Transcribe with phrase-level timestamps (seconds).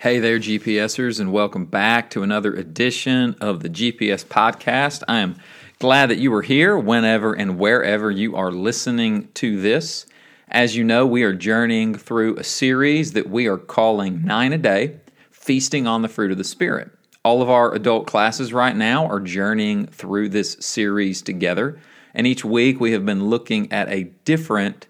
[0.00, 5.02] Hey there, GPSers, and welcome back to another edition of the GPS Podcast.
[5.06, 5.36] I am
[5.78, 10.06] glad that you are here whenever and wherever you are listening to this.
[10.48, 14.58] As you know, we are journeying through a series that we are calling Nine a
[14.58, 14.96] Day
[15.30, 16.90] Feasting on the Fruit of the Spirit.
[17.22, 21.78] All of our adult classes right now are journeying through this series together,
[22.14, 24.86] and each week we have been looking at a different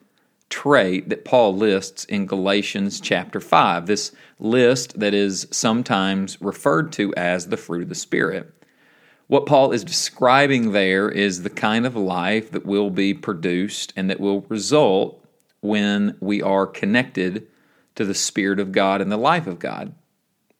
[0.50, 7.14] trait that Paul lists in Galatians chapter 5, this list that is sometimes referred to
[7.14, 8.52] as the fruit of the Spirit.
[9.28, 14.10] What Paul is describing there is the kind of life that will be produced and
[14.10, 15.24] that will result
[15.60, 17.46] when we are connected
[17.94, 19.94] to the Spirit of God and the life of God.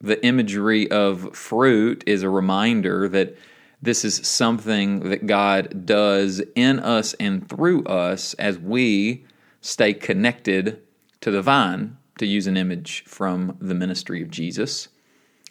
[0.01, 3.37] The imagery of fruit is a reminder that
[3.83, 9.25] this is something that God does in us and through us as we
[9.61, 10.83] stay connected
[11.21, 14.89] to the vine, to use an image from the ministry of Jesus.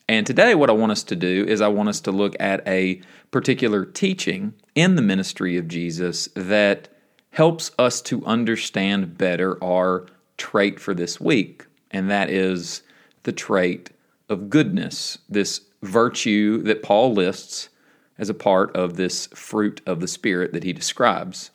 [0.07, 2.67] And today, what I want us to do is I want us to look at
[2.67, 3.01] a
[3.31, 6.89] particular teaching in the ministry of Jesus that
[7.31, 10.07] helps us to understand better our
[10.37, 12.81] trait for this week, and that is
[13.23, 13.91] the trait
[14.29, 17.69] of goodness, this virtue that Paul lists
[18.17, 21.51] as a part of this fruit of the Spirit that he describes.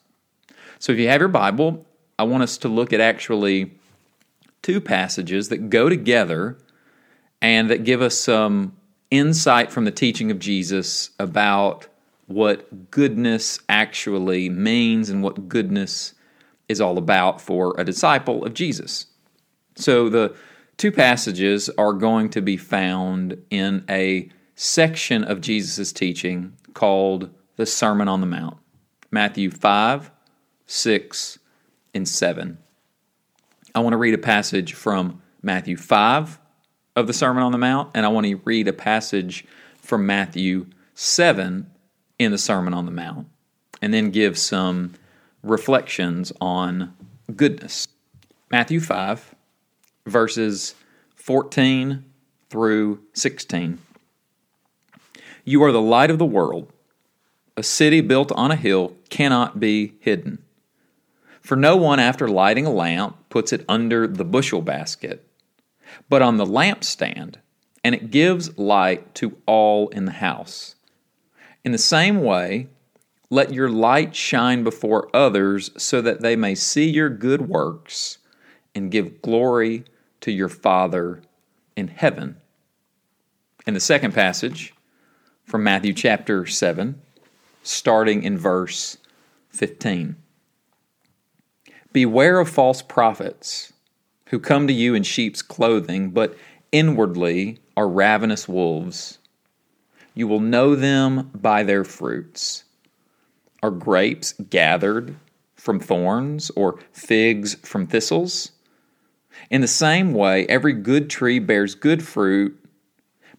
[0.79, 1.85] So, if you have your Bible,
[2.17, 3.73] I want us to look at actually
[4.61, 6.57] two passages that go together
[7.41, 8.75] and that give us some
[9.11, 11.87] insight from the teaching of Jesus about
[12.27, 16.13] what goodness actually means and what goodness
[16.67, 19.07] is all about for a disciple of Jesus.
[19.75, 20.35] So the
[20.77, 27.65] two passages are going to be found in a section of Jesus' teaching called the
[27.65, 28.57] Sermon on the Mount
[29.11, 30.11] Matthew 5,
[30.65, 31.39] 6,
[31.95, 32.59] and 7.
[33.73, 36.39] I want to read a passage from Matthew 5
[36.95, 39.45] of the Sermon on the Mount, and I want to read a passage
[39.81, 41.69] from Matthew 7
[42.19, 43.27] in the Sermon on the Mount,
[43.81, 44.93] and then give some
[45.43, 46.93] reflections on
[47.35, 47.87] goodness.
[48.51, 49.35] Matthew 5,
[50.05, 50.75] verses
[51.15, 52.05] 14
[52.49, 53.79] through 16.
[55.43, 56.71] You are the light of the world.
[57.57, 60.44] A city built on a hill cannot be hidden.
[61.45, 65.27] For no one, after lighting a lamp, puts it under the bushel basket,
[66.09, 67.35] but on the lampstand,
[67.83, 70.73] and it gives light to all in the house.
[71.63, 72.69] In the same way,
[73.29, 78.17] let your light shine before others so that they may see your good works
[78.73, 79.85] and give glory
[80.21, 81.21] to your Father
[81.75, 82.37] in heaven.
[83.67, 84.73] In the second passage
[85.43, 86.99] from Matthew chapter 7,
[87.61, 88.97] starting in verse
[89.49, 90.15] 15.
[91.95, 93.71] Beware of false prophets
[94.25, 96.35] who come to you in sheep's clothing, but
[96.73, 99.19] inwardly are ravenous wolves.
[100.13, 102.65] You will know them by their fruits.
[103.63, 105.15] Are grapes gathered
[105.55, 108.51] from thorns, or figs from thistles?
[109.49, 112.61] In the same way, every good tree bears good fruit,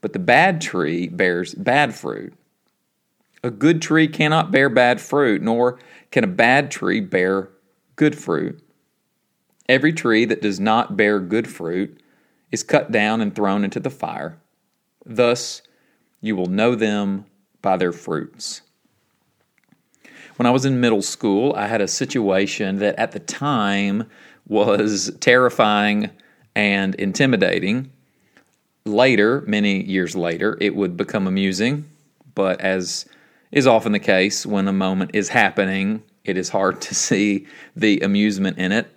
[0.01, 2.33] but the bad tree bears bad fruit.
[3.45, 5.79] A good tree cannot bear bad fruit, nor
[6.11, 7.51] can a bad tree bear
[7.97, 8.63] good fruit.
[9.69, 12.01] Every tree that does not bear good fruit
[12.53, 14.39] is cut down and thrown into the fire.
[15.05, 15.63] Thus,
[16.21, 17.27] you will know them
[17.63, 18.63] by their fruits.
[20.37, 24.09] When I was in middle school, I had a situation that at the time
[24.47, 26.11] was terrifying
[26.55, 27.91] and intimidating.
[28.85, 31.87] Later, many years later, it would become amusing,
[32.35, 33.07] but as
[33.51, 38.01] is often the case when a moment is happening, it is hard to see the
[38.01, 38.93] amusement in it.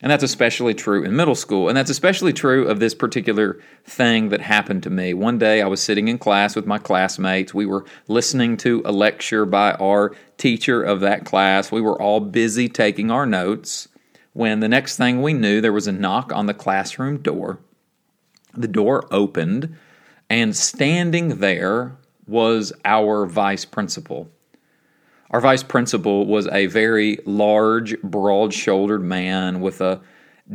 [0.00, 1.68] And that's especially true in middle school.
[1.68, 5.14] And that's especially true of this particular thing that happened to me.
[5.14, 7.54] One day I was sitting in class with my classmates.
[7.54, 11.70] We were listening to a lecture by our teacher of that class.
[11.70, 13.86] We were all busy taking our notes
[14.32, 17.60] when the next thing we knew, there was a knock on the classroom door.
[18.54, 19.76] The door opened,
[20.30, 21.96] and standing there
[22.26, 24.30] was our vice principal.
[25.32, 30.02] Our vice principal was a very large, broad shouldered man with a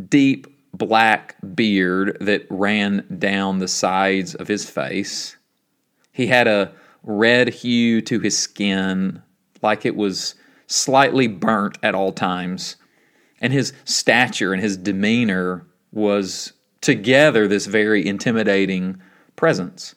[0.10, 5.36] deep black beard that ran down the sides of his face.
[6.12, 6.72] He had a
[7.02, 9.24] red hue to his skin,
[9.64, 10.36] like it was
[10.68, 12.76] slightly burnt at all times.
[13.42, 19.02] And his stature and his demeanor was together this very intimidating
[19.36, 19.96] presence.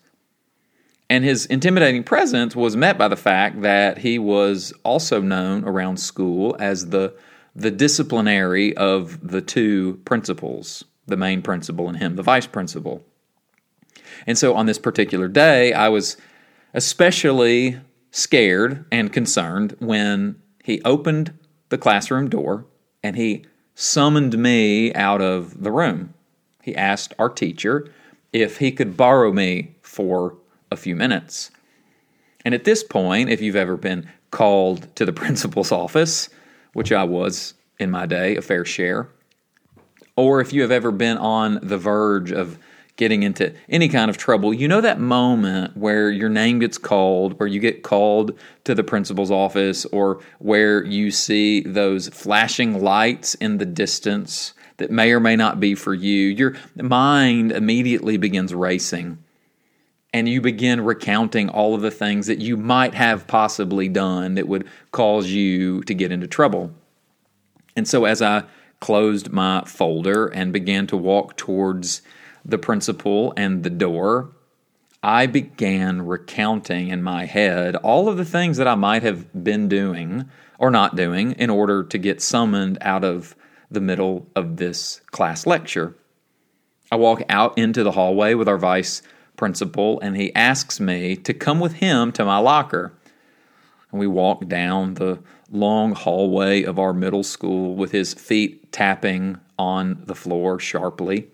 [1.10, 5.98] And his intimidating presence was met by the fact that he was also known around
[5.98, 7.12] school as the,
[7.56, 13.04] the disciplinary of the two principals, the main principal and him, the vice principal.
[14.24, 16.16] And so on this particular day, I was
[16.74, 17.80] especially
[18.12, 21.36] scared and concerned when he opened
[21.70, 22.66] the classroom door
[23.02, 26.14] and he summoned me out of the room.
[26.62, 27.88] He asked our teacher
[28.32, 30.36] if he could borrow me for
[30.70, 31.50] a few minutes.
[32.44, 36.28] And at this point, if you've ever been called to the principal's office,
[36.72, 39.08] which I was in my day, a fair share,
[40.16, 42.58] or if you have ever been on the verge of
[42.96, 47.38] getting into any kind of trouble, you know that moment where your name gets called,
[47.40, 53.34] where you get called to the principal's office, or where you see those flashing lights
[53.36, 56.28] in the distance that may or may not be for you.
[56.28, 59.18] Your mind immediately begins racing.
[60.12, 64.48] And you begin recounting all of the things that you might have possibly done that
[64.48, 66.72] would cause you to get into trouble.
[67.76, 68.44] And so, as I
[68.80, 72.02] closed my folder and began to walk towards
[72.44, 74.32] the principal and the door,
[75.02, 79.68] I began recounting in my head all of the things that I might have been
[79.68, 80.28] doing
[80.58, 83.34] or not doing in order to get summoned out of
[83.70, 85.96] the middle of this class lecture.
[86.92, 89.00] I walk out into the hallway with our vice
[89.40, 92.92] principal, and he asks me to come with him to my locker.
[93.90, 95.18] And we walk down the
[95.50, 101.28] long hallway of our middle school with his feet tapping on the floor sharply.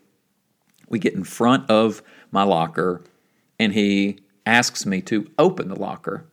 [0.88, 2.00] We get in front of
[2.30, 3.02] my locker,
[3.58, 6.26] and he asks me to open the locker.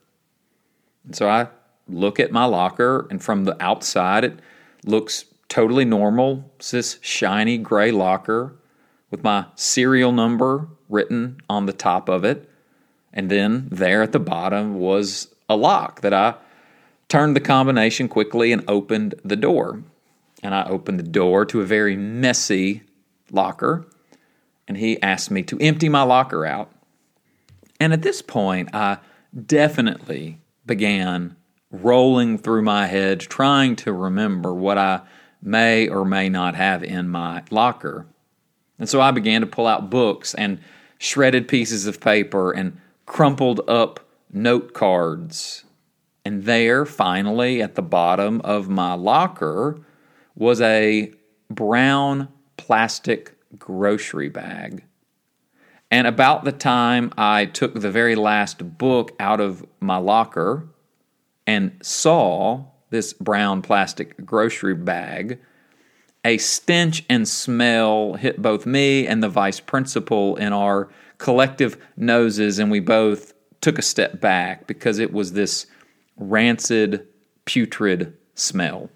[1.04, 1.48] And so I
[1.88, 4.38] look at my locker, and from the outside, it
[4.84, 6.52] looks totally normal.
[6.54, 8.54] It's this shiny gray locker
[9.14, 12.50] with my serial number written on the top of it.
[13.12, 16.34] And then there at the bottom was a lock that I
[17.06, 19.84] turned the combination quickly and opened the door.
[20.42, 22.82] And I opened the door to a very messy
[23.30, 23.86] locker
[24.66, 26.72] and he asked me to empty my locker out.
[27.78, 28.98] And at this point, I
[29.46, 31.36] definitely began
[31.70, 35.02] rolling through my head, trying to remember what I
[35.40, 38.08] may or may not have in my locker.
[38.78, 40.60] And so I began to pull out books and
[40.98, 44.00] shredded pieces of paper and crumpled up
[44.32, 45.64] note cards.
[46.24, 49.80] And there, finally, at the bottom of my locker,
[50.34, 51.12] was a
[51.50, 54.84] brown plastic grocery bag.
[55.90, 60.68] And about the time I took the very last book out of my locker
[61.46, 65.38] and saw this brown plastic grocery bag,
[66.24, 70.88] a stench and smell hit both me and the vice principal in our
[71.18, 75.66] collective noses, and we both took a step back because it was this
[76.16, 77.06] rancid,
[77.44, 78.90] putrid smell.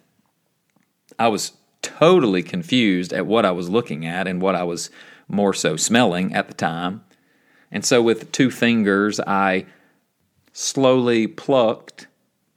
[1.19, 1.53] I was
[1.83, 4.91] totally confused at what I was looking at and what I was
[5.27, 7.05] more so smelling at the time.
[7.71, 9.67] And so, with two fingers, I
[10.53, 12.07] slowly plucked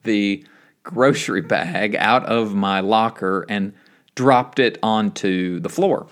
[0.04, 0.44] the
[0.82, 3.74] grocery bag out of my locker and
[4.14, 6.06] dropped it onto the floor.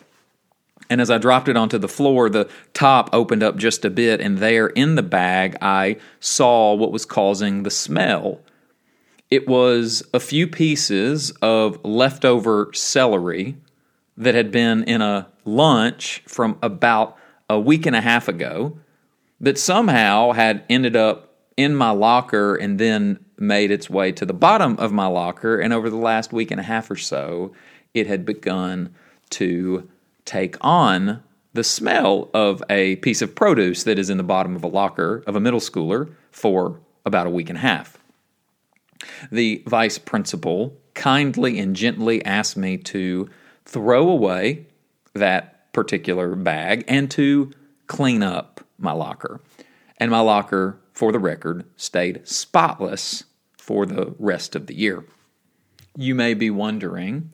[0.88, 4.20] And as I dropped it onto the floor, the top opened up just a bit,
[4.20, 8.40] and there in the bag, I saw what was causing the smell.
[9.30, 13.56] It was a few pieces of leftover celery
[14.16, 17.16] that had been in a lunch from about
[17.48, 18.76] a week and a half ago
[19.40, 24.34] that somehow had ended up in my locker and then made its way to the
[24.34, 25.58] bottom of my locker.
[25.60, 27.52] And over the last week and a half or so,
[27.94, 28.94] it had begun
[29.30, 29.88] to
[30.24, 34.62] take on the smell of a piece of produce that is in the bottom of
[34.62, 37.98] a locker of a middle schooler for about a week and a half.
[39.32, 43.28] The vice principal kindly and gently asked me to
[43.64, 44.66] throw away
[45.14, 47.52] that particular bag and to
[47.86, 49.40] clean up my locker.
[49.96, 53.24] And my locker, for the record, stayed spotless
[53.58, 55.04] for the rest of the year.
[55.96, 57.32] You may be wondering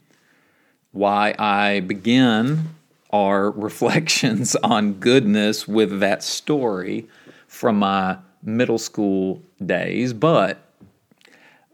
[0.97, 2.71] why I begin
[3.11, 7.09] our reflections on goodness with that story
[7.47, 10.59] from my middle school days, but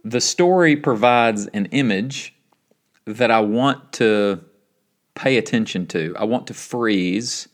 [0.05, 2.35] the story provides an image
[3.05, 4.43] that I want to
[5.15, 6.15] pay attention to.
[6.19, 7.49] I want to freeze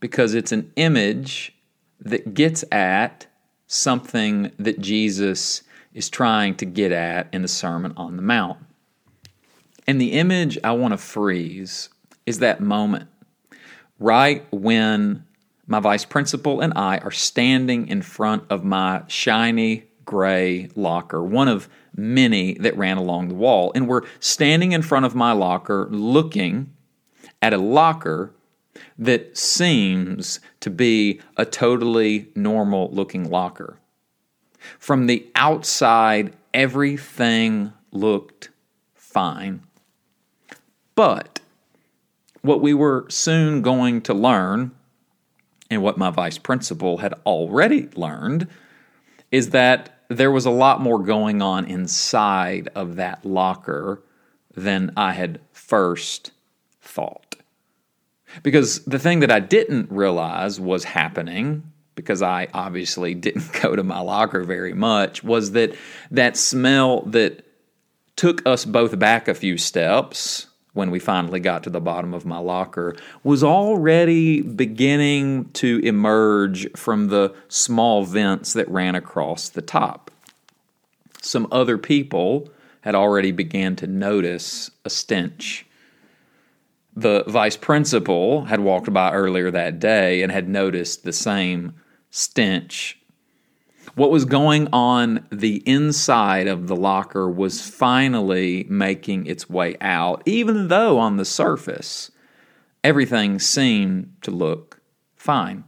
[0.00, 1.54] because it's an image
[2.00, 3.26] that gets at
[3.66, 5.62] something that Jesus
[5.94, 8.58] is trying to get at in the Sermon on the Mount.
[9.86, 11.88] And the image I want to freeze
[12.26, 13.08] is that moment
[13.98, 15.24] right when
[15.66, 21.48] my vice principal and I are standing in front of my shiny gray locker, one
[21.48, 23.72] of many that ran along the wall.
[23.74, 26.72] And we're standing in front of my locker looking
[27.40, 28.34] at a locker
[28.98, 33.78] that seems to be a totally normal looking locker.
[34.78, 38.50] From the outside, everything looked
[38.94, 39.62] fine.
[40.94, 41.40] But
[42.42, 44.72] what we were soon going to learn,
[45.70, 48.48] and what my vice principal had already learned,
[49.30, 54.02] is that there was a lot more going on inside of that locker
[54.54, 56.32] than I had first
[56.80, 57.36] thought.
[58.42, 61.62] Because the thing that I didn't realize was happening,
[61.94, 65.74] because I obviously didn't go to my locker very much, was that
[66.10, 67.46] that smell that
[68.16, 72.24] took us both back a few steps when we finally got to the bottom of
[72.24, 79.62] my locker was already beginning to emerge from the small vents that ran across the
[79.62, 80.10] top.
[81.20, 82.48] Some other people
[82.80, 85.66] had already began to notice a stench.
[86.96, 91.74] The vice principal had walked by earlier that day and had noticed the same
[92.10, 92.98] stench
[93.94, 100.22] what was going on the inside of the locker was finally making its way out,
[100.24, 102.10] even though on the surface
[102.82, 104.80] everything seemed to look
[105.14, 105.64] fine.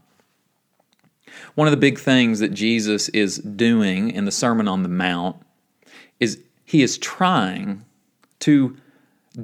[1.54, 5.36] One of the big things that Jesus is doing in the Sermon on the Mount
[6.18, 7.84] is he is trying
[8.40, 8.76] to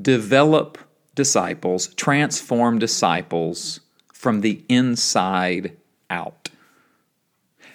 [0.00, 0.78] develop
[1.14, 3.80] disciples, transform disciples
[4.12, 5.76] from the inside
[6.08, 6.39] out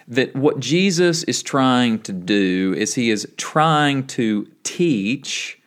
[0.08, 5.60] that what Jesus is trying to do is he is trying to teach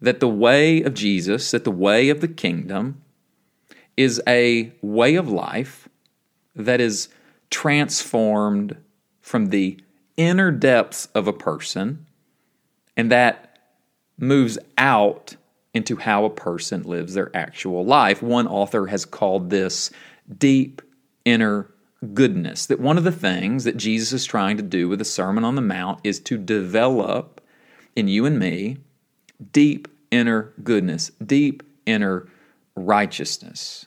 [0.00, 3.02] that the way of Jesus, that the way of the kingdom,
[3.96, 5.88] is a way of life
[6.56, 7.08] that is
[7.50, 8.76] transformed
[9.20, 9.78] from the
[10.16, 12.06] inner depths of a person
[12.96, 13.58] and that
[14.18, 15.36] moves out
[15.72, 18.22] into how a person lives their actual life.
[18.22, 19.90] One author has called this
[20.38, 20.80] deep
[21.24, 21.73] inner
[22.12, 22.66] goodness.
[22.66, 25.54] That one of the things that Jesus is trying to do with the Sermon on
[25.54, 27.40] the Mount is to develop
[27.96, 28.78] in you and me
[29.52, 32.28] deep inner goodness, deep inner
[32.76, 33.86] righteousness.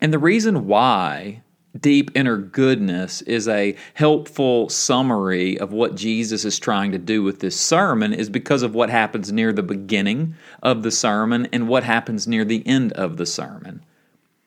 [0.00, 1.42] And the reason why
[1.78, 7.40] deep inner goodness is a helpful summary of what Jesus is trying to do with
[7.40, 11.84] this sermon is because of what happens near the beginning of the sermon and what
[11.84, 13.84] happens near the end of the sermon.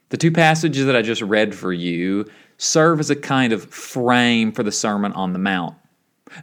[0.09, 2.29] The two passages that I just read for you
[2.61, 5.75] serve as a kind of frame for the Sermon on the Mount.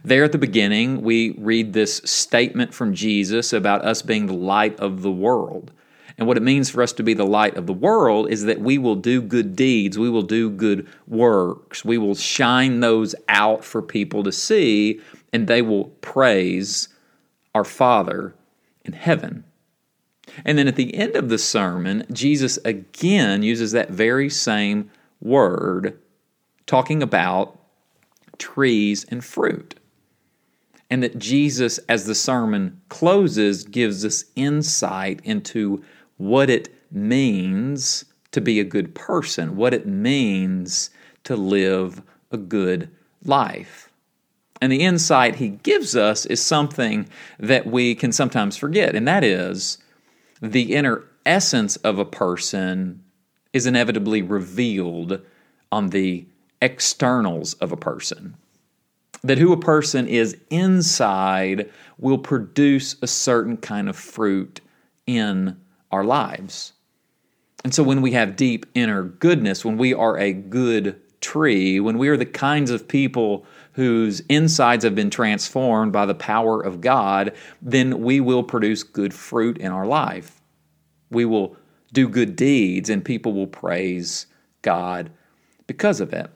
[0.03, 4.77] There at the beginning, we read this statement from Jesus about us being the light
[4.81, 5.71] of the world.
[6.17, 8.59] And what it means for us to be the light of the world is that
[8.59, 13.63] we will do good deeds, we will do good works, we will shine those out
[13.63, 14.99] for people to see,
[15.31, 16.89] and they will praise
[17.55, 18.35] our Father
[18.83, 19.45] in heaven.
[20.43, 25.97] And then at the end of the sermon, Jesus again uses that very same word
[26.69, 27.57] talking about
[28.37, 29.73] trees and fruit.
[30.91, 35.83] And that Jesus, as the sermon closes, gives us insight into
[36.17, 40.91] what it means to be a good person, what it means
[41.23, 42.89] to live a good
[43.25, 43.89] life.
[44.61, 47.09] And the insight he gives us is something
[47.39, 49.79] that we can sometimes forget, and that is
[50.39, 53.03] the inner essence of a person
[53.53, 55.19] is inevitably revealed
[55.71, 56.27] on the
[56.61, 58.35] externals of a person.
[59.23, 64.61] That who a person is inside will produce a certain kind of fruit
[65.05, 65.59] in
[65.91, 66.73] our lives.
[67.63, 71.97] And so when we have deep inner goodness, when we are a good tree, when
[71.97, 76.81] we are the kinds of people whose insides have been transformed by the power of
[76.81, 80.41] God, then we will produce good fruit in our life.
[81.11, 81.57] We will
[81.91, 84.27] do good deeds and people will praise
[84.61, 85.11] God
[85.67, 86.29] because of it.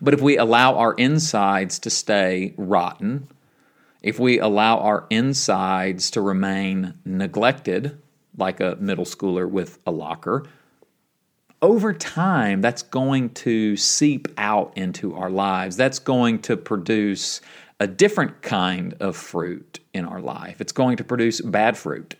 [0.00, 3.28] But if we allow our insides to stay rotten,
[4.02, 8.00] if we allow our insides to remain neglected,
[8.36, 10.44] like a middle schooler with a locker,
[11.62, 15.76] over time, that's going to seep out into our lives.
[15.76, 17.40] That's going to produce
[17.80, 20.60] a different kind of fruit in our life.
[20.60, 22.14] It's going to produce bad fruit.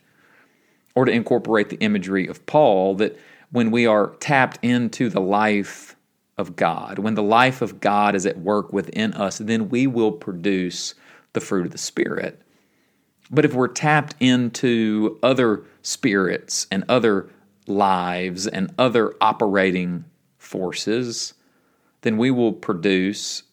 [0.95, 3.17] Or to incorporate the imagery of Paul, that
[3.51, 5.95] when we are tapped into the life
[6.37, 10.11] of God, when the life of God is at work within us, then we will
[10.11, 10.93] produce
[11.33, 12.41] the fruit of the Spirit.
[13.29, 17.29] But if we're tapped into other spirits and other
[17.67, 20.05] lives and other operating
[20.37, 21.33] forces,
[22.01, 23.43] then we will produce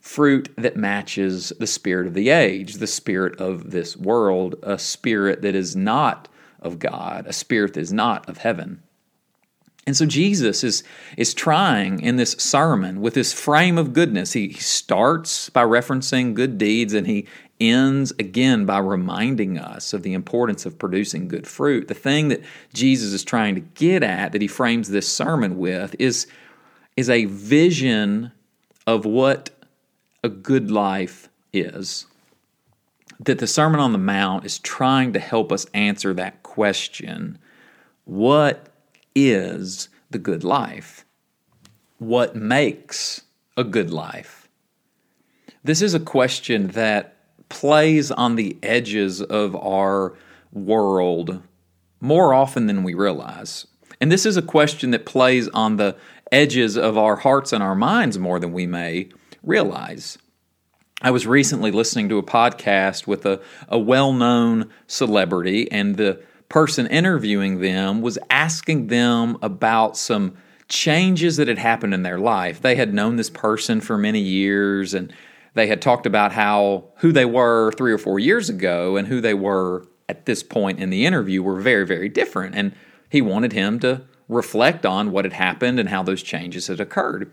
[0.00, 5.42] fruit that matches the spirit of the age, the spirit of this world, a spirit
[5.42, 6.28] that is not
[6.60, 8.82] of God, a spirit that is not of heaven.
[9.86, 10.82] And so Jesus is,
[11.16, 14.32] is trying in this sermon with this frame of goodness.
[14.32, 17.28] He starts by referencing good deeds and he
[17.60, 21.86] ends again by reminding us of the importance of producing good fruit.
[21.86, 22.42] The thing that
[22.74, 26.26] Jesus is trying to get at, that he frames this sermon with, is,
[26.96, 28.32] is a vision
[28.88, 29.50] of what
[30.24, 32.06] a good life is.
[33.20, 37.38] That the Sermon on the Mount is trying to help us answer that question
[38.04, 38.68] What
[39.16, 41.04] is the good life?
[41.98, 43.22] What makes
[43.56, 44.48] a good life?
[45.64, 47.16] This is a question that
[47.48, 50.14] plays on the edges of our
[50.52, 51.42] world
[52.00, 53.66] more often than we realize.
[54.00, 55.96] And this is a question that plays on the
[56.30, 59.08] edges of our hearts and our minds more than we may
[59.42, 60.18] realize.
[61.02, 66.22] I was recently listening to a podcast with a, a well known celebrity, and the
[66.48, 70.36] person interviewing them was asking them about some
[70.68, 72.60] changes that had happened in their life.
[72.60, 75.12] They had known this person for many years and
[75.54, 79.20] they had talked about how who they were 3 or 4 years ago and who
[79.20, 82.74] they were at this point in the interview were very very different and
[83.10, 87.30] he wanted him to reflect on what had happened and how those changes had occurred.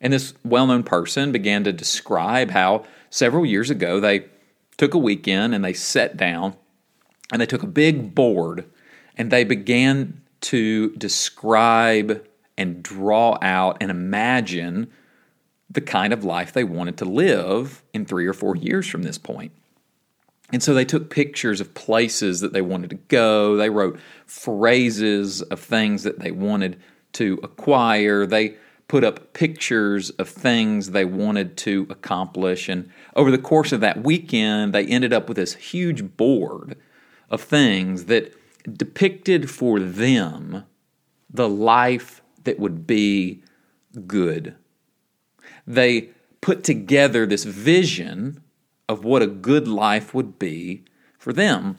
[0.00, 4.26] And this well-known person began to describe how several years ago they
[4.76, 6.54] took a weekend and they sat down
[7.32, 8.64] and they took a big board
[9.16, 12.24] and they began to describe
[12.56, 14.90] and draw out and imagine
[15.70, 19.18] the kind of life they wanted to live in three or four years from this
[19.18, 19.52] point.
[20.50, 23.56] And so they took pictures of places that they wanted to go.
[23.56, 26.80] They wrote phrases of things that they wanted
[27.14, 28.24] to acquire.
[28.24, 28.56] They
[28.88, 32.70] put up pictures of things they wanted to accomplish.
[32.70, 36.78] And over the course of that weekend, they ended up with this huge board
[37.30, 38.34] of things that
[38.76, 40.64] depicted for them
[41.30, 43.42] the life that would be
[44.06, 44.54] good.
[45.66, 48.42] They put together this vision
[48.88, 50.84] of what a good life would be
[51.18, 51.78] for them.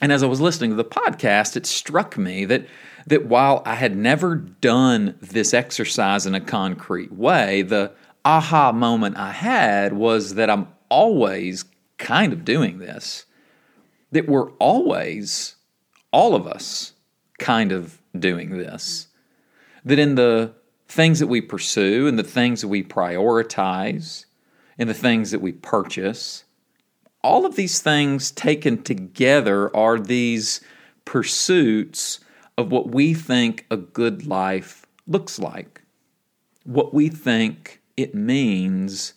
[0.00, 2.66] And as I was listening to the podcast, it struck me that,
[3.06, 7.92] that while I had never done this exercise in a concrete way, the
[8.24, 11.64] aha moment I had was that I'm always
[11.98, 13.25] kind of doing this
[14.12, 15.56] that we're always,
[16.12, 16.92] all of us,
[17.38, 19.08] kind of doing this.
[19.84, 20.54] That in the
[20.88, 24.26] things that we pursue and the things that we prioritize
[24.78, 26.44] and the things that we purchase,
[27.22, 30.60] all of these things taken together are these
[31.04, 32.20] pursuits
[32.56, 35.82] of what we think a good life looks like,
[36.64, 39.14] what we think it means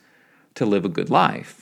[0.56, 1.59] to live a good life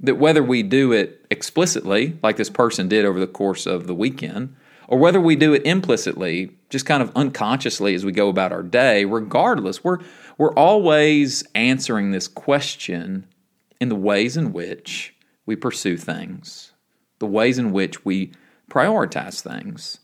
[0.00, 3.94] that whether we do it explicitly, like this person did over the course of the
[3.94, 4.54] weekend,
[4.88, 8.62] or whether we do it implicitly, just kind of unconsciously as we go about our
[8.62, 9.98] day, regardless, we're,
[10.36, 13.26] we're always answering this question
[13.80, 15.14] in the ways in which
[15.46, 16.72] we pursue things,
[17.18, 18.32] the ways in which we
[18.70, 19.98] prioritize things.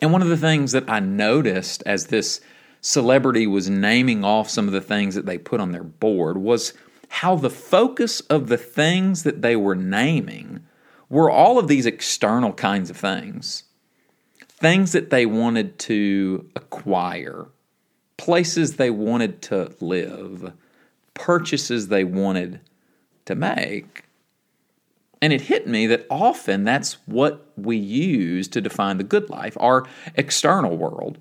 [0.00, 2.40] And one of the things that I noticed as this
[2.80, 6.74] celebrity was naming off some of the things that they put on their board was
[7.14, 10.66] how the focus of the things that they were naming
[11.08, 13.62] were all of these external kinds of things.
[14.48, 17.46] Things that they wanted to acquire,
[18.16, 20.54] places they wanted to live,
[21.14, 22.58] purchases they wanted
[23.26, 24.02] to make.
[25.22, 29.56] And it hit me that often that's what we use to define the good life,
[29.60, 31.18] our external world.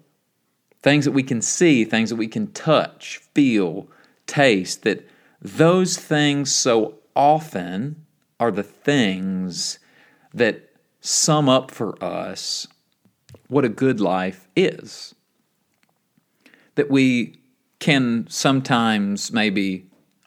[0.82, 3.88] Things that we can see, things that we can touch, feel,
[4.26, 5.08] taste, that
[5.44, 8.06] those things so often
[8.40, 9.78] are the things
[10.34, 10.70] that
[11.02, 12.66] sum up for us
[13.50, 15.14] what a good life is.
[16.76, 17.40] That we
[17.80, 19.86] can sometimes maybe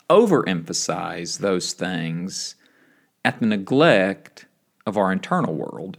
[0.08, 2.54] overemphasize those things
[3.24, 4.46] at the neglect
[4.86, 5.96] of our internal world.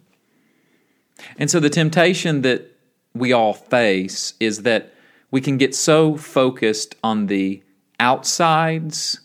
[1.38, 2.72] And so the temptation that
[3.14, 4.94] we all face is that
[5.32, 7.64] we can get so focused on the
[8.00, 9.22] outsides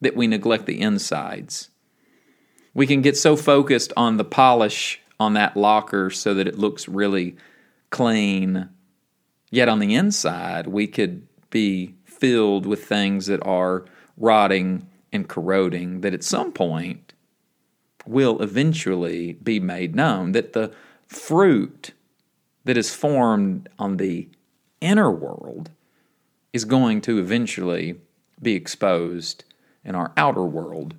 [0.00, 1.70] that we neglect the insides.
[2.74, 6.88] We can get so focused on the polish on that locker so that it looks
[6.88, 7.36] really
[7.90, 8.68] clean,
[9.50, 13.84] yet on the inside, we could be filled with things that are
[14.16, 17.14] rotting and corroding that at some point
[18.06, 20.32] will eventually be made known.
[20.32, 20.72] That the
[21.06, 21.92] fruit
[22.64, 24.28] that is formed on the
[24.80, 25.70] inner world
[26.52, 27.96] is going to eventually
[28.40, 29.44] be exposed
[29.84, 30.94] in our outer world.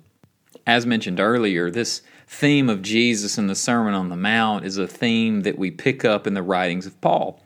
[0.66, 4.86] As mentioned earlier, this theme of Jesus in the Sermon on the Mount is a
[4.86, 7.42] theme that we pick up in the writings of Paul.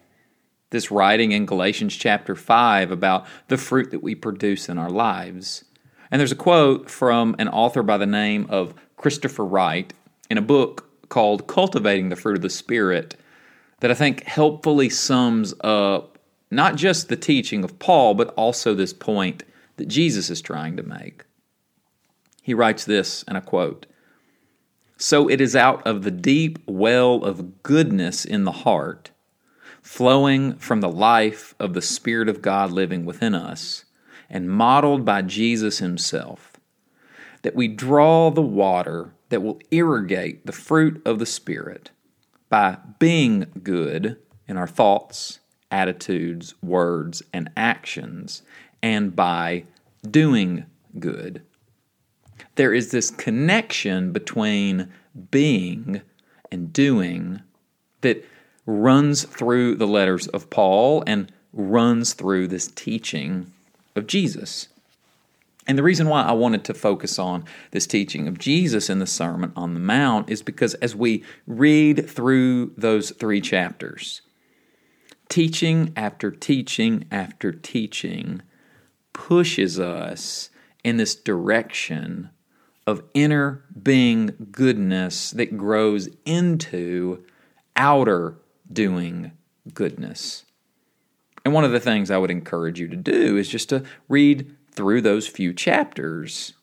[0.74, 5.64] this writing in Galatians chapter 5 about the fruit that we produce in our lives.
[6.10, 9.94] And there's a quote from an author by the name of Christopher Wright
[10.28, 13.14] in a book called Cultivating the Fruit of the Spirit
[13.80, 16.13] that I think helpfully sums up
[16.54, 19.42] not just the teaching of Paul, but also this point
[19.76, 21.24] that Jesus is trying to make.
[22.42, 23.86] He writes this, and I quote
[24.96, 29.10] So it is out of the deep well of goodness in the heart,
[29.82, 33.84] flowing from the life of the Spirit of God living within us,
[34.28, 36.52] and modeled by Jesus Himself,
[37.42, 41.90] that we draw the water that will irrigate the fruit of the Spirit
[42.48, 45.40] by being good in our thoughts,
[45.74, 48.42] attitudes, words, and actions,
[48.80, 49.64] and by
[50.08, 50.64] doing
[51.00, 51.42] good.
[52.54, 54.92] There is this connection between
[55.32, 56.00] being
[56.52, 57.40] and doing
[58.02, 58.24] that
[58.66, 63.50] runs through the letters of Paul and runs through this teaching
[63.96, 64.68] of Jesus.
[65.66, 69.06] And the reason why I wanted to focus on this teaching of Jesus in the
[69.06, 74.20] Sermon on the Mount is because as we read through those three chapters,
[75.28, 78.42] teaching after teaching after teaching
[79.12, 80.50] pushes us
[80.82, 82.30] in this direction
[82.86, 87.24] of inner being goodness that grows into
[87.76, 88.36] outer
[88.70, 89.32] doing
[89.72, 90.44] goodness.
[91.44, 94.54] And one of the things I would encourage you to do is just to read
[94.72, 96.54] through those few chapters,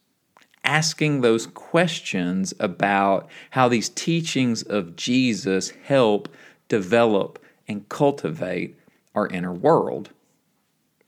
[0.63, 6.29] asking those questions about how these teachings of Jesus help
[6.67, 7.40] develop
[7.71, 8.77] and cultivate
[9.15, 10.09] our inner world.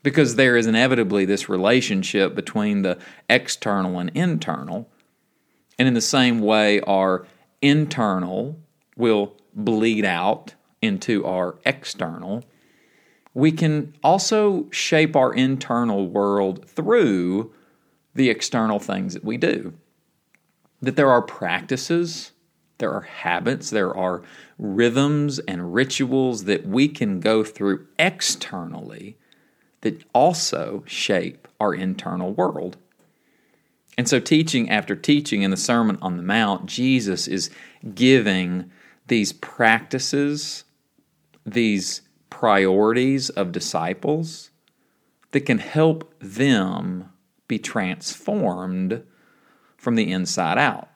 [0.02, 2.98] Because there is inevitably this relationship between the
[3.30, 4.88] external and internal.
[5.78, 7.26] And in the same way, our
[7.62, 8.58] internal
[8.96, 12.44] will bleed out into our external
[13.34, 17.52] we can also shape our internal world through
[18.14, 19.74] the external things that we do.
[20.80, 22.30] That there are practices,
[22.78, 24.22] there are habits, there are
[24.58, 29.16] rhythms and rituals that we can go through externally
[29.82, 32.76] that also shape our internal world.
[33.96, 37.50] And so, teaching after teaching in the Sermon on the Mount, Jesus is
[37.94, 38.70] giving
[39.06, 40.64] these practices,
[41.46, 44.50] these priorities of disciples
[45.30, 47.10] that can help them
[47.46, 49.04] be transformed
[49.76, 50.88] from the inside out.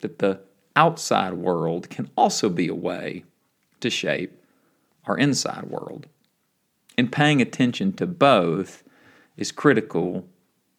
[0.00, 0.40] That the
[0.76, 3.24] outside world can also be a way
[3.80, 4.40] to shape
[5.06, 6.06] our inside world.
[6.98, 8.82] And paying attention to both
[9.36, 10.26] is critical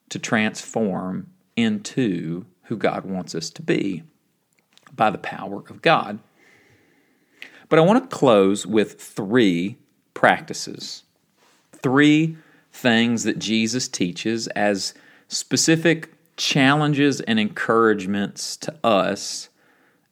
[0.10, 4.04] to transform into who God wants us to be
[4.96, 6.20] by the power of God.
[7.70, 9.78] But I want to close with three
[10.14, 11.04] practices,
[11.72, 12.38] three
[12.72, 14.94] things that Jesus teaches as
[15.28, 19.50] specific challenges and encouragements to us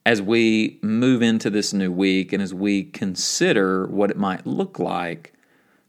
[0.05, 4.77] as we move into this new week and as we consider what it might look
[4.77, 5.33] like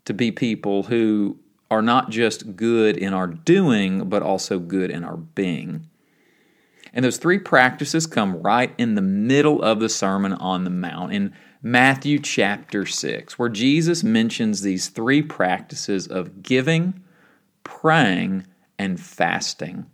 [0.06, 1.38] to be people who
[1.70, 5.88] are not just good in our doing, but also good in our being.
[6.92, 11.12] And those three practices come right in the middle of the Sermon on the Mount.
[11.12, 17.02] In Matthew chapter 6, where Jesus mentions these three practices of giving,
[17.64, 18.46] praying,
[18.78, 19.86] and fasting.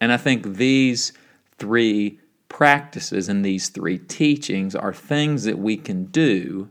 [0.00, 1.12] And I think these
[1.56, 6.70] three practices and these three teachings are things that we can do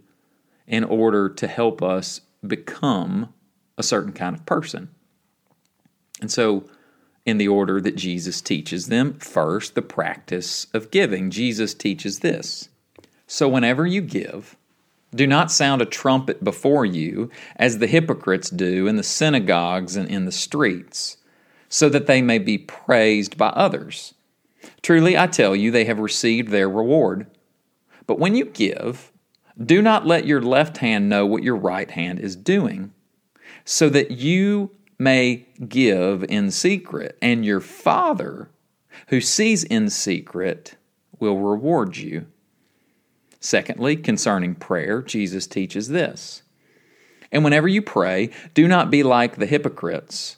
[0.65, 3.33] in order to help us become
[3.77, 4.89] a certain kind of person.
[6.19, 6.65] And so,
[7.25, 11.29] in the order that Jesus teaches them, first, the practice of giving.
[11.29, 12.69] Jesus teaches this
[13.27, 14.55] so whenever you give,
[15.13, 20.09] do not sound a trumpet before you, as the hypocrites do in the synagogues and
[20.09, 21.17] in the streets,
[21.67, 24.13] so that they may be praised by others.
[24.81, 27.27] Truly, I tell you, they have received their reward.
[28.05, 29.11] But when you give,
[29.61, 32.93] do not let your left hand know what your right hand is doing,
[33.65, 38.49] so that you may give in secret, and your Father,
[39.07, 40.75] who sees in secret,
[41.19, 42.25] will reward you.
[43.39, 46.43] Secondly, concerning prayer, Jesus teaches this.
[47.31, 50.37] And whenever you pray, do not be like the hypocrites,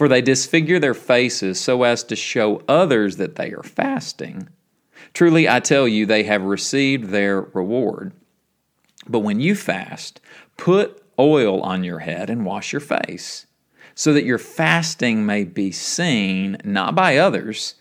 [0.00, 4.48] for they disfigure their faces so as to show others that they are fasting.
[5.12, 8.14] Truly, I tell you, they have received their reward.
[9.06, 10.18] But when you fast,
[10.56, 13.44] put oil on your head and wash your face,
[13.94, 17.74] so that your fasting may be seen not by others,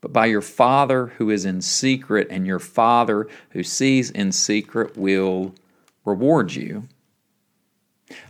[0.00, 4.96] but by your Father who is in secret, and your Father who sees in secret
[4.96, 5.56] will
[6.04, 6.84] reward you.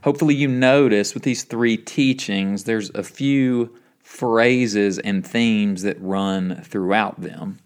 [0.02, 6.62] Hopefully, you notice with these three teachings, there's a few phrases and themes that run
[6.62, 7.58] throughout them.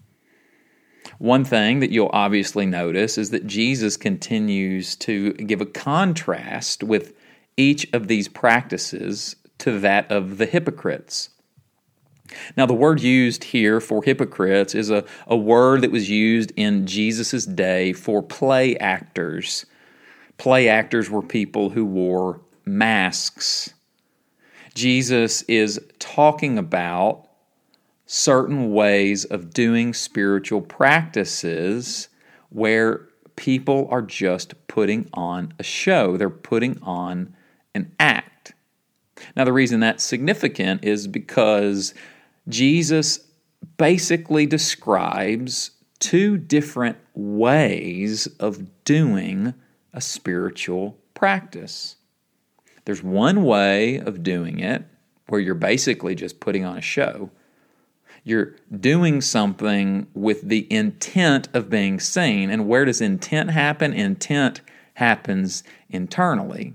[1.19, 7.15] One thing that you'll obviously notice is that Jesus continues to give a contrast with
[7.57, 11.31] each of these practices to that of the hypocrites.
[12.57, 16.87] Now, the word used here for hypocrites is a, a word that was used in
[16.87, 19.67] Jesus' day for play actors
[20.39, 23.75] Play actors were people who wore masks.
[24.75, 27.29] Jesus is talking about
[28.07, 32.09] certain ways of doing spiritual practices
[32.51, 37.35] where people are just putting on a show, they're putting on
[37.75, 38.55] an act.
[39.37, 41.95] Now, the reason that's significant is because
[42.49, 43.21] Jesus
[43.77, 49.55] basically describes two different ways of doing
[49.99, 51.97] a spiritual practice.
[52.85, 54.85] There's one way of doing it
[55.27, 57.33] where you're basically just putting on a show.
[58.23, 62.49] You're doing something with the intent of being seen.
[62.49, 63.93] And where does intent happen?
[63.93, 64.61] Intent
[64.95, 66.75] happens internally.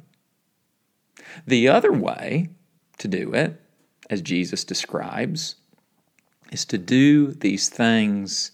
[1.47, 2.49] The other way
[2.97, 3.61] to do it,
[4.09, 5.55] as Jesus describes,
[6.51, 8.51] is to do these things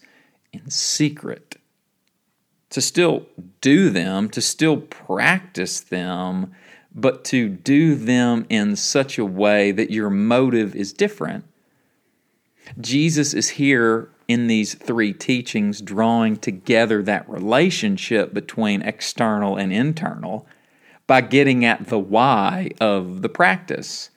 [0.52, 1.56] in secret
[2.70, 3.26] to still
[3.60, 6.52] do them, to still practice them,
[6.94, 11.44] but to do them in such a way that your motive is different.
[12.80, 20.46] Jesus is here in these three teachings drawing together that relationship between external and internal
[21.08, 24.10] by getting at the why of the practice.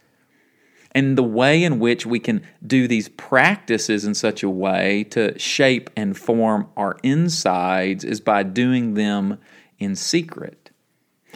[0.95, 5.37] And the way in which we can do these practices in such a way to
[5.39, 9.39] shape and form our insides is by doing them
[9.79, 10.69] in secret,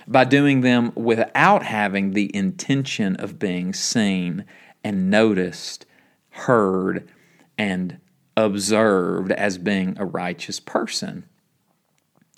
[0.08, 4.46] by doing them without having the intention of being seen
[4.84, 5.86] and noticed,
[6.30, 7.10] heard,
[7.58, 8.00] and
[8.36, 11.26] observed as being a righteous person.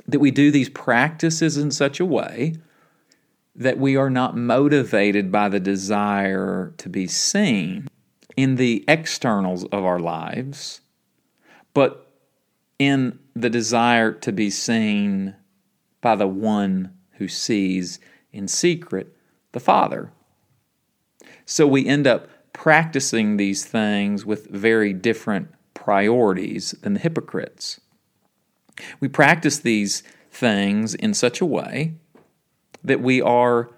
[0.08, 2.56] That we do these practices in such a way
[3.60, 7.88] that we are not motivated by the desire to be seen
[8.38, 10.80] in the externals of our lives,
[11.74, 12.10] but
[12.80, 15.36] in the desire to be seen
[16.00, 18.00] by the one who sees
[18.32, 19.14] in secret,
[19.52, 20.14] the Father.
[21.46, 27.82] So we end up practicing these things with very different priorities than the hypocrites.
[29.02, 31.96] We practice these things in such a way
[32.84, 33.70] that we are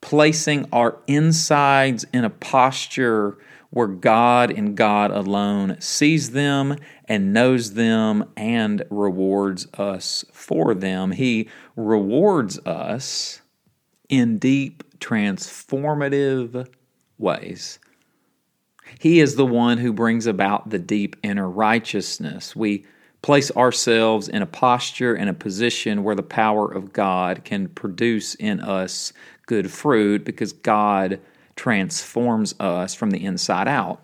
[0.00, 3.38] placing our insides in a posture
[3.70, 11.10] where God and God alone sees them and knows them and rewards us for them.
[11.10, 13.42] He rewards us
[14.08, 16.68] in deep, transformative
[17.18, 17.78] ways.
[19.00, 22.54] He is the one who brings about the deep inner righteousness.
[22.54, 22.86] We
[23.26, 28.36] place ourselves in a posture and a position where the power of God can produce
[28.36, 29.12] in us
[29.46, 31.18] good fruit because God
[31.56, 34.00] transforms us from the inside out.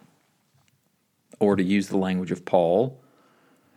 [1.39, 3.01] Or to use the language of Paul,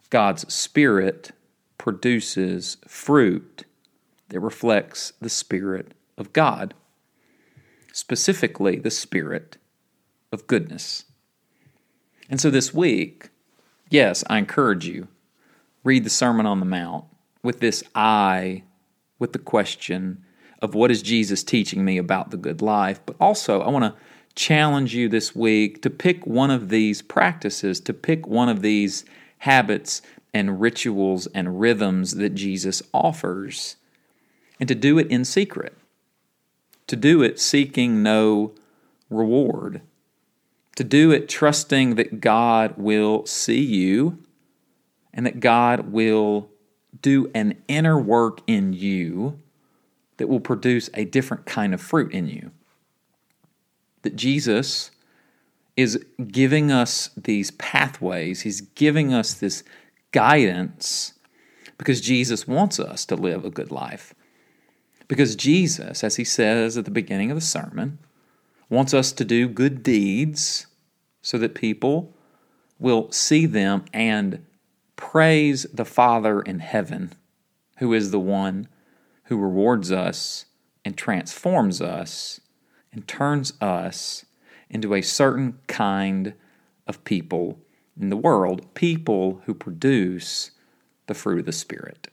[0.09, 1.31] God's Spirit
[1.77, 3.65] produces fruit
[4.29, 6.73] that reflects the Spirit of God,
[7.93, 9.57] specifically the Spirit
[10.31, 11.05] of goodness.
[12.31, 13.29] And so this week,
[13.91, 15.07] yes, I encourage you
[15.85, 17.05] read the Sermon on the Mount
[17.43, 18.63] with this eye,
[19.19, 20.25] with the question
[20.59, 22.99] of what is Jesus teaching me about the good life.
[23.05, 24.01] But also, I want to
[24.33, 29.05] challenge you this week to pick one of these practices, to pick one of these
[29.39, 30.01] habits
[30.33, 33.75] and rituals and rhythms that Jesus offers,
[34.59, 35.77] and to do it in secret,
[36.87, 38.55] to do it seeking no
[39.11, 39.81] reward,
[40.77, 44.17] to do it trusting that God will see you
[45.15, 46.49] and that God will
[47.01, 49.39] do an inner work in you
[50.17, 52.51] that will produce a different kind of fruit in you.
[54.03, 54.91] That Jesus
[55.75, 59.63] is giving us these pathways, He's giving us this
[60.11, 61.13] guidance
[61.77, 64.13] because Jesus wants us to live a good life.
[65.07, 67.99] Because Jesus, as he says at the beginning of the sermon,
[68.69, 70.67] wants us to do good deeds
[71.21, 72.13] so that people
[72.79, 74.43] will see them and
[74.95, 77.13] praise the Father in heaven,
[77.77, 78.67] who is the one
[79.25, 80.45] who rewards us
[80.83, 82.39] and transforms us
[82.91, 84.25] and turns us
[84.69, 86.33] into a certain kind
[86.87, 87.59] of people
[87.99, 90.51] in the world, people who produce
[91.07, 92.09] the fruit of the Spirit.